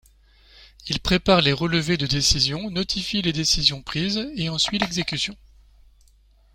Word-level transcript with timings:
Il 0.87 0.99
prépare 0.99 1.41
les 1.41 1.53
relevés 1.53 1.95
de 1.95 2.07
décisions, 2.07 2.71
notifie 2.71 3.21
les 3.21 3.33
décisions 3.33 3.83
prises 3.83 4.31
et 4.35 4.49
en 4.49 4.57
suit 4.57 4.79
l'exécution. 4.79 5.37